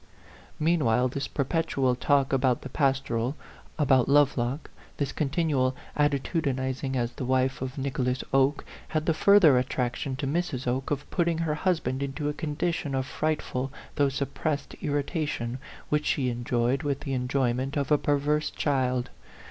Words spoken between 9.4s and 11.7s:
attraction to Mrs. Oke of putting her